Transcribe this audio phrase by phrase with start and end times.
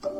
[0.00, 0.10] は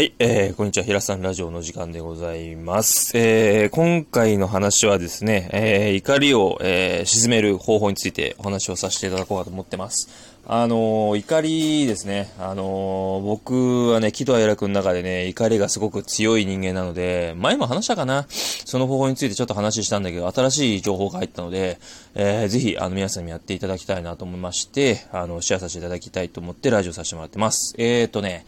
[0.00, 3.18] い、えー、こんにちは、平さんラジオの時間でございます。
[3.18, 10.08] えー、今回の話はですね、えー、怒りを、えー、沈める方法についてお話をさせていただこうかと思ってます。
[10.46, 12.32] あの、怒りですね。
[12.38, 21.78] あの、僕はね、喜怒哀楽の中でね、怒りがすごく強い人間なので、前も話したかなその方法についてちょっと話したんだけど、新しい情報が入ったので、
[22.14, 27.74] えー、ぜひ、あの、皆さんにやっていただきたいなと思いまして、あの、シェアさせていただきたいと思ってラジオさせてもらってます。
[27.78, 28.44] えーとね、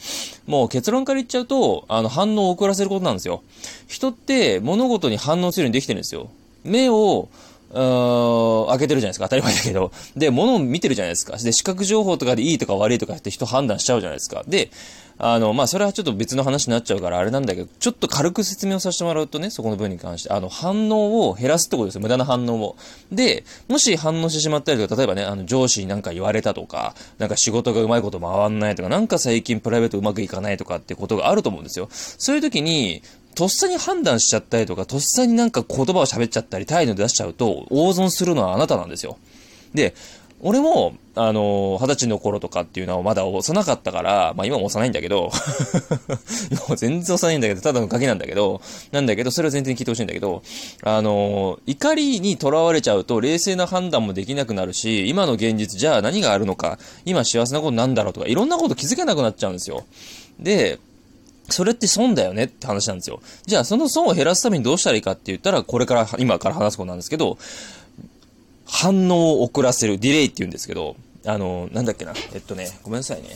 [0.47, 3.43] もう結論から言っちゃうと、あの、反応を遅らせることなんですよ。
[3.87, 6.31] 人って物事に反応するようにできてるんですよ。
[6.65, 7.29] 目を、
[7.75, 9.25] うん開けてるじゃないですか。
[9.27, 9.93] 当たり前だけど。
[10.17, 11.37] で、物を見てるじゃないですか。
[11.39, 14.45] で、視覚情報とかでいいとか悪いとかって人判断しちゃうじゃないですか。
[14.47, 14.71] で、
[15.19, 22.01] あの、まあ、それはちょっと別の話になっちゃうからあれなんだけど、ちょっと軽く説明をさせてもらうとね、そこの分に関して、あの、反応を減らすってことですよ。
[22.01, 22.77] 無駄な反応を。
[23.11, 31.89] で、もし反応してしまったりとか、例えばね、あの、上司になんか言われたとか、なんか仕事がうまいこと回んないとか、なんか最近プライベートうまくいかないとかってことがあると思うんですよ。
[31.91, 33.03] そういう時に、
[33.35, 39.19] とっさに判断しちゃったりとか、とっさになんか言葉を喋っちゃったり、態度で出しちゃうと、大損するのはあなたなんですよ。
[39.75, 39.95] で、
[40.45, 45.31] 俺も、あの、二十歳の頃とかっていうのはまだ幼かったから、まあ今も幼いんだけど、
[46.51, 48.61] 今も全然幼いんだけど、ただの鍵なんだけど、
[48.91, 50.43] なんだけど、それは全然聞いてほしいんだけど、
[50.83, 59.85] あの、怒りにとらわれちゃうと冷静な判断もできなくなるし、今の現実じゃあ何があるのか、今幸せなことなんだろうとか、いろんなこと気づけなくなっちゃうんですよ。
[60.41, 60.81] で、
[61.49, 63.21] それって損だよねって話なんですよ。
[63.47, 67.39] じゃあその損を減らすためにどうしたらいいかって言ったら、これから、今から話すことなんですけど、
[68.67, 70.97] 反応を遅らせる、ディレイって言うんですけど、
[71.27, 73.29] あの、なんだっけな、えっとね、ごめんなさいね。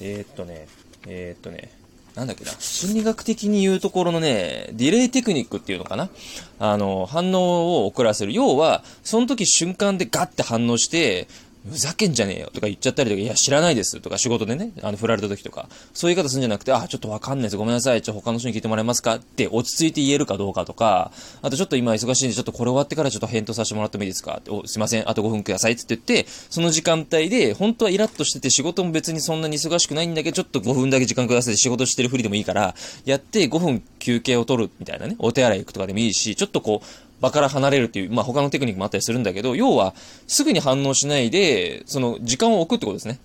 [0.00, 0.66] えー、っとね、
[1.06, 1.70] えー、っとね、
[2.14, 6.10] なんだっけな、心理学的に言うところのね、ディレイテクニックっていうのかな
[6.58, 8.32] あの、反応を遅らせる。
[8.32, 11.28] 要は、その時瞬間でガッて反応して、
[11.70, 17.56] ふざけんじゃねえよとか言っちゃったりとか、いや、知らないですとか、仕事でね、あの、振られた時とか、そういう言い方するんじゃなくて、あ、ちょっとわかんないです。
[17.56, 18.02] ごめんなさい。
[18.02, 24.42] ちょ、他の人に聞いてもらえますかって落ち着いて言えるかどうかとか、あとちょっと今忙しいんで、ちょっとこれ終わってからちょっと返答させてもらってもいいですか？
[24.48, 25.08] おすいません。
[25.08, 32.74] あと5分くださいって言って、その時間帯で、本当はイラッとしてて仕事も別にそんなに忙しくないんだけど、ちょっと5分だけ時間ください仕事してるふりでもいいから、
[33.04, 36.86] やって5分休憩を取るみたいなね、お手洗い行くとかでもいいし、ちょっとこう、
[37.22, 39.94] 場から離れるっていう、まあ他のテクニックもあったりするんだけど、要は、
[40.26, 43.20] すぐに反応しないで、その、時間を置くってことですね。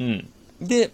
[0.00, 0.28] うん。
[0.60, 0.90] で、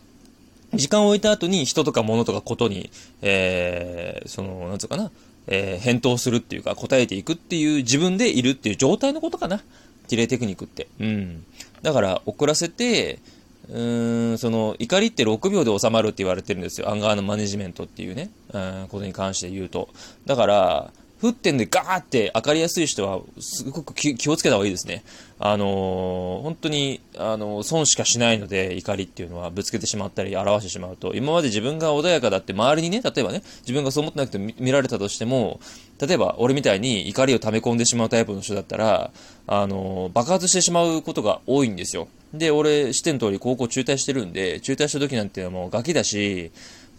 [0.74, 2.90] 時間を置いた後に人とか物とかことに、
[3.22, 5.12] えー、その、なんつうかな、
[5.46, 9.62] えー、返答するっていうか、答えていくっていう自分でいるっていう状態のことかな。
[10.08, 10.88] ディレイテクニックって。
[10.98, 11.44] うん。
[11.82, 13.20] だから、遅らせて、
[13.68, 16.90] うーん、その、怒りって6秒で収まるって言われてるんですよ。
[16.90, 19.88] アンガーのマネジメントっていうね、うん、ことに関して言うと。
[20.26, 20.92] だから、
[21.22, 25.04] 沸点でガーって明かりやすい人は、すごく気をつけた方がいいですね。
[25.38, 35.60] あのー、本当に、あのー、損しかしないので、怒りっていうのはぶつけてしまったり、表してしまうと、今まで自分が穏やかだって周りにね、例えばね、自分がそう思ってなくて見られたとしても、
[36.00, 39.12] 例えば俺みたいに怒りを溜め込んでしまうタイプの人だったら、
[39.46, 42.08] あのー、爆発してしまうことが多いんですよ。
[42.34, 46.50] で、俺、知ってん通り高校中退してるんで、中退した時なんていうのはもうガキだし、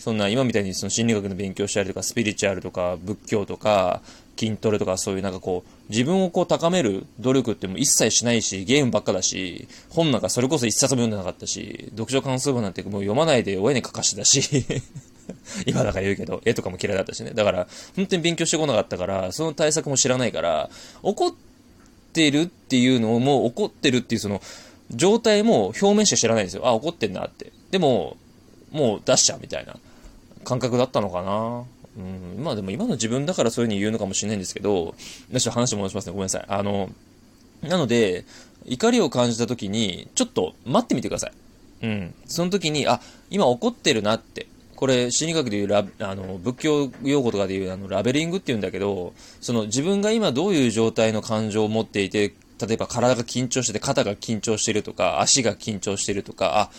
[0.03, 4.01] そんな今みたいにその心理学の勉強したりとか、スピリチュアルとか、仏教とか、
[4.37, 14.65] 筋トレとかそういうなんかこう、自分をこう高める努力っても一切しないし、ゲームばっかだし、本なんかそれこそ一冊も読んでなかったし、読書関数本なんてもう読まないで親に書かしてたし
[15.65, 17.31] 今だから言うけど、絵とかも嫌いだったしね。
[17.31, 20.69] だから、本当に勉強してこなかったから、その対策も知らないから、
[21.01, 21.31] 怒っ
[22.11, 24.41] てるっていうのをもう怒ってるっていうその、
[24.91, 26.67] 状態も表面しか知らないんですよ。
[26.67, 27.53] あ、怒ってんなって。
[27.71, 28.17] でも、
[28.73, 29.77] もう出しちゃうみたいな。
[30.43, 31.63] 感覚だったのかな。
[31.95, 34.95] うん、まあでも今の自分だからそういう風に言うのかもしれないんですけど、
[35.31, 36.11] ちょっと話戻しますね。
[36.11, 36.45] ごめんなさい。
[36.47, 36.89] あの、
[37.61, 38.25] なので、
[38.65, 41.31] 怒りを感じた時に、ちょっと待ってみてください。
[41.83, 42.13] うん。
[42.25, 44.47] その時に、あ、今怒ってるなって。
[44.75, 52.33] これ、心理学でいうラ、あの、仏教用語とかでいう、あの、ラベリングって言うんだけど、その自分が今どういう状態の感情を持っていて、
[52.65, 56.71] 例えば体が緊張してて、肩が緊張してるとか、足が緊張してるとか、あ、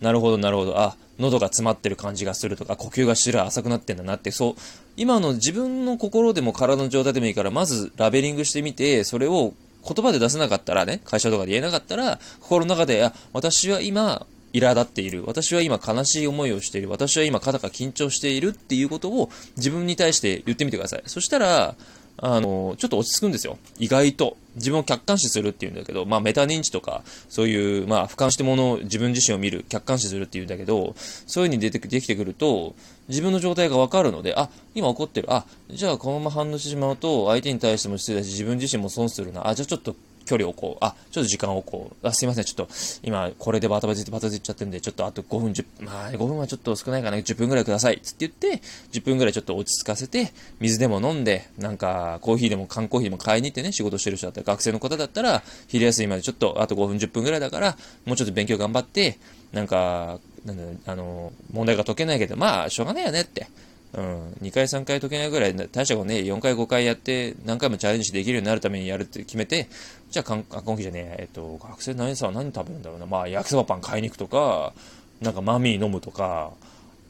[0.00, 4.54] なるほど、なるほど、あ、喉が詰まってる感じがするとか、呼吸がしら浅くなってんだなって、そう、
[4.96, 9.52] 今の自分の心でも体の状態でもいいから、まずラベリングしてみて、それを
[9.86, 15.24] 言葉で出せなかったらね、会社とかで言えなかったら、心の中で、あ、私は今、苛立っている。
[15.26, 16.88] 私は今悲しい思いをしている。
[16.88, 21.02] 私は今肩が緊張しているっていうことを自分に対して言ってみてください。
[21.06, 21.76] そしたら、
[22.22, 23.58] あの、ちょっと落ち着くんですよ。
[23.78, 24.36] 意外と。
[24.56, 30.94] 自分を客観視するっていうんだけど、まあメタ認知とか、そういう、まあ俯瞰してものを自分自身を見る、客観視するっていうんだけど、
[31.26, 32.74] そういう風に出てできてくると、
[33.08, 35.32] 自分の状態がわかるので、あ、今怒ってる。
[35.32, 39.48] あ、じゃあこのまま反応してしまうと、相手に対しても失礼だし、自分自身も損するな。
[39.48, 39.94] あ、じゃあちょっと
[40.30, 42.68] 距離をこう、あ、ちょっと時間をこう、あ、すいません、ちょっと、
[43.02, 48.62] 今、これでバタバタバタついちゃってるんで、ちょっとあと5分、10、まあ、5分はちょっと少ないかな、10分ぐらいください、つって言って、
[48.92, 59.18] 10分ぐらいちょっと落ち着かせて、水でも飲んで、なんか、コーヒーでも缶コーヒーでも買いに行ってね、仕事してる人だったら、学生の方だったら、昼休みまでちょっと、あと5分、10分ぐらいだから、もうちょっと勉強頑張って、
[59.52, 63.48] なんか、なんだ、あの、問題が解けないけど、まあ、しょうがないよねって。
[63.92, 69.68] うん、2回、3回解けないぐらい、大したことね、4回、5回やって、何回もチャレンジできるようになるためにやるって決めて、
[70.10, 74.72] じゃあ、今期じゃねえ、えっと、学生何さは何食べるんだろうな、まあ、焼きそばパン買いに行くとか、
[75.20, 76.52] なんかマミー飲むとか、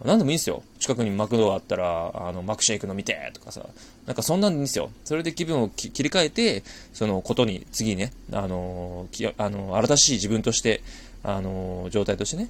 [0.04, 0.62] 何でもいいんですよ。
[0.78, 3.66] 近くにマクドがあったら、あの、マクシェイク飲みてとかさ、
[4.06, 4.90] なんかそんなんでいいんですよ。
[5.04, 6.62] それで気分を切り替えて、
[6.94, 10.82] そのことに、次ね、あの、きあの、新しい自分として、
[11.22, 12.48] あの、状態としてね、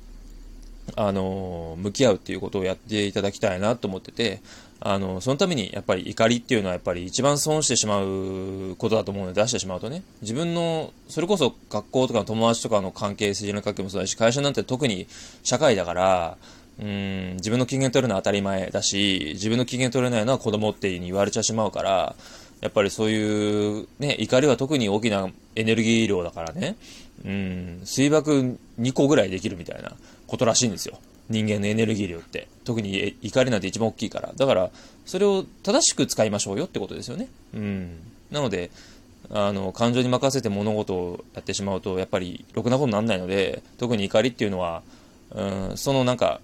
[0.96, 4.40] あの、向き合うっていうことをやっていただきたいなと思ってて、
[4.80, 15.06] あの、そのためにやっぱり怒りっていうのはやっぱり一番損してしまうことだと思うので出してしまうとね、自分の、それこそ学校とか友達とかの関係性の関係もそうだし、会社なんて特に
[15.42, 16.38] 社会だから、
[16.80, 22.16] うん、自分の機嫌取るのは当たり前だし、自分の機嫌取れないのは子供って言われちゃしまうから、
[22.62, 26.76] やっぱりそういう、ね、怒りは特に大きなエネルギー量だからね、
[27.24, 29.92] うん、水爆2個ぐらいできるみたいな
[30.26, 30.98] ことらしいんですよ。
[31.28, 32.48] 人間のエネルギー量って。
[32.64, 34.32] 特に怒りなんて一番大きいから。
[34.36, 34.70] だから、
[35.06, 37.28] それを正しく使いましょうよってことですよね。
[37.54, 37.98] うん。
[38.30, 38.70] なので、
[39.30, 44.82] あの、感情に任せて物事をやってしまうと、やっぱり、ろくなことにならないので、特に怒りっていうのは、
[45.30, 46.40] うん、そのなんか、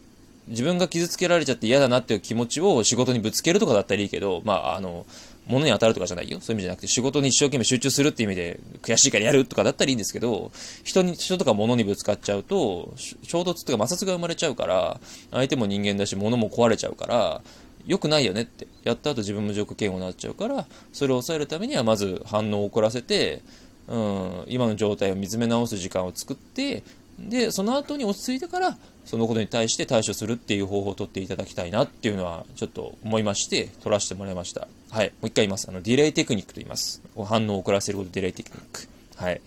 [0.48, 5.06] 自分が傷つけられちゃって嫌だなっていう気持ちを仕事にぶつけるとかだったらいいけど、まあ、あの、
[5.46, 6.38] 物に当たるとかじゃないよ。
[6.40, 10.50] そういう意味じゃなくて、仕事に一生懸命集中するっていう意味で、悔しいからやるとかだったらいいんですけど、
[10.84, 15.00] 人に、人とか物にぶつかっちゃうと、衝突とか摩擦が生まれちゃうから、
[15.30, 17.42] 相手も人間だし、物も壊れちゃうから、
[17.86, 18.66] 良くないよねって。
[18.82, 23.42] やった後自分も自己嫌悪になっちゃうから、それを抑えるためには、まず反応を遅らせて、
[23.86, 26.82] うん、今の状態を見つめ直す時間を作って、
[27.18, 34.68] で、その後に落ち着いてから、そのことに対して対処するっていう方法をとっていただきたいなっていうのは、ちょっと思いまして、取らせてもらいました。
[34.90, 35.08] はい。
[35.08, 35.68] もう一回言います。
[35.68, 37.00] あの、ディレイテクニックと言います。
[37.24, 38.88] 反応を遅らせることディレイテクニック。
[39.16, 39.40] はい。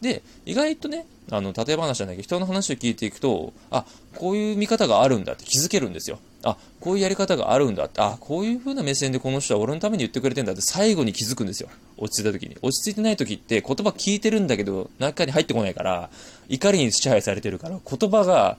[0.00, 3.84] で、意外とね、あの、例え話じゃなんだけど、人の話を聞いていくと、あ、
[4.16, 6.18] こういう見方があるんだって気づけるんですよ。
[6.42, 11.68] あ、こういうやり方があるんだって、あ、こういう風な目線でこの人は俺のために言ってくれてんだって最後に気づくんですよ。
[11.98, 12.56] 落ち着いた時に。
[12.62, 16.08] 落ち着いてない時って言葉聞いてるんだけど、中に入ってこないから、
[16.48, 18.56] 怒りに支配されてるから、言葉が、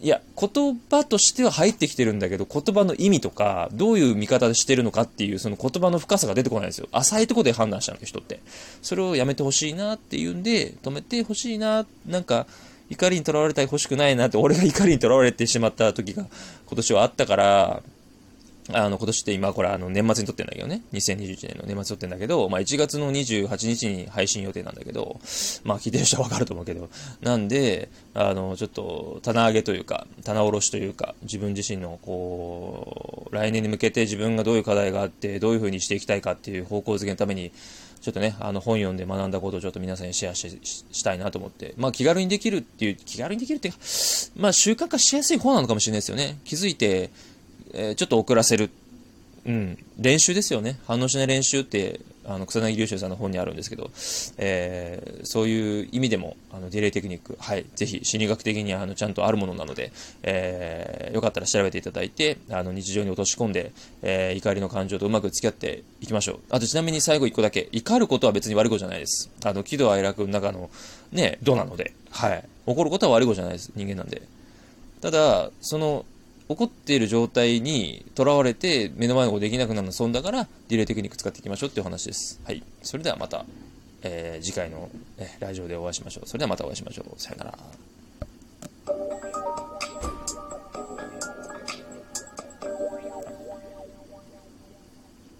[0.00, 6.88] いや、言葉としては入ってきてるんだけど、言葉の意味とか、どういう見方してるのかっていう、その言葉の深さが出てこないんですよ。
[6.92, 8.40] 浅いとこで判断しちゃう人って。
[8.82, 12.46] それをやめてほしいなっていうんで、止めてほしいな、なんか、
[12.90, 16.26] 怒りにとらわれたい欲しくないなって、俺が怒りにとらわれてしまった時が
[16.66, 17.82] 今年はあったから、
[18.72, 20.82] あの、今年って今これあの年末に撮ってんだけどね。
[20.92, 25.20] 2021年の年末撮ってんだけど、まあ1月の28日に配信予定なんだけど、
[25.64, 26.88] まあ聞いてる人はわかると思うけど、
[27.20, 37.52] なんで、あの、ちょっと棚上げというか、棚卸しというか、自分自身のこう、来年に向けて自分がどういう課題があって、どういう風にしていきたいかっていう方向づけのために、
[38.00, 43.80] ちょっとね、あの本読んで学んだことをちょっと皆さんにシェアししたいなと思って、まあ気軽にできるっていう、気軽にできるっていうか、
[44.36, 46.38] まあ習慣化しやすい方なのかもしれないですよね。
[46.44, 47.10] 気づいて、
[47.72, 48.70] えー、ちょっと遅らせる。
[49.46, 50.78] うん、練習ですよね。
[50.86, 53.90] 反応しない練習って、あの、草薙龍秀さんの本にあるんですけど、
[54.38, 59.92] えー、そういう意味でも、あの、ディレイテクニック、はい、ぜひ、心理学的には、あの、ちゃんとあるものなので、
[60.24, 63.70] えー、よかったら調べていただいて、あの、日常に落とし込んで、
[64.02, 66.38] えー、怒りの感情とうまく付き合っていきましょう。
[66.50, 69.30] あと、ちなみに最後一個だけ、怒ることは別に悪いことじゃないです。
[69.44, 70.70] あの、喜怒哀楽の中の、
[71.12, 72.44] ね、度なので、はい。
[72.66, 73.70] 怒ることは悪いことじゃないです。
[73.76, 74.22] 人間なんで。
[75.00, 76.04] ただ、その、
[76.48, 82.40] 怒っている状態にとらわれて目の前のことできなくなるの損だからディレイテクニック使っていきましょうっていう話です。
[82.44, 82.62] はい。
[82.82, 83.44] それではまた、
[84.02, 84.88] えー、次回の、
[85.18, 86.28] え、ラジオでお会いしましょう。
[86.28, 87.20] それではまたお会いしましょう。
[87.20, 87.58] さよなら。